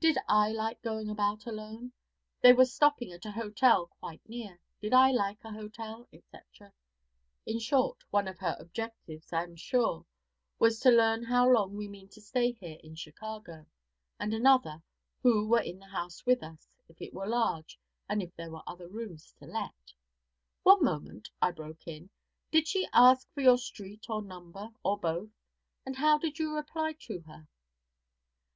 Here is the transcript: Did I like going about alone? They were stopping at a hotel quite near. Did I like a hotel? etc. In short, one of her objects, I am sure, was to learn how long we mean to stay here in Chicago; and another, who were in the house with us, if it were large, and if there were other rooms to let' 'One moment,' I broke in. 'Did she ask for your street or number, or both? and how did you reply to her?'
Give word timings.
Did 0.00 0.18
I 0.28 0.50
like 0.50 0.82
going 0.82 1.08
about 1.08 1.46
alone? 1.46 1.92
They 2.40 2.52
were 2.52 2.64
stopping 2.64 3.12
at 3.12 3.24
a 3.24 3.30
hotel 3.30 3.86
quite 3.86 4.20
near. 4.28 4.58
Did 4.80 4.92
I 4.92 5.12
like 5.12 5.44
a 5.44 5.52
hotel? 5.52 6.08
etc. 6.12 6.72
In 7.46 7.60
short, 7.60 7.98
one 8.10 8.26
of 8.26 8.40
her 8.40 8.56
objects, 8.58 9.32
I 9.32 9.44
am 9.44 9.54
sure, 9.54 10.04
was 10.58 10.80
to 10.80 10.90
learn 10.90 11.22
how 11.22 11.48
long 11.48 11.76
we 11.76 11.86
mean 11.86 12.08
to 12.08 12.20
stay 12.20 12.50
here 12.50 12.76
in 12.82 12.96
Chicago; 12.96 13.64
and 14.18 14.34
another, 14.34 14.82
who 15.22 15.46
were 15.46 15.62
in 15.62 15.78
the 15.78 15.86
house 15.86 16.26
with 16.26 16.42
us, 16.42 16.66
if 16.88 17.00
it 17.00 17.14
were 17.14 17.28
large, 17.28 17.78
and 18.08 18.20
if 18.20 18.34
there 18.34 18.50
were 18.50 18.62
other 18.66 18.88
rooms 18.88 19.32
to 19.38 19.44
let' 19.44 19.92
'One 20.64 20.82
moment,' 20.82 21.30
I 21.40 21.52
broke 21.52 21.86
in. 21.86 22.10
'Did 22.50 22.66
she 22.66 22.88
ask 22.92 23.32
for 23.32 23.42
your 23.42 23.58
street 23.58 24.06
or 24.10 24.22
number, 24.22 24.70
or 24.82 24.98
both? 24.98 25.30
and 25.86 25.94
how 25.94 26.18
did 26.18 26.40
you 26.40 26.52
reply 26.56 26.94
to 27.02 27.20
her?' 27.28 27.46